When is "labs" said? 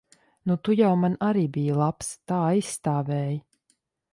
1.81-2.09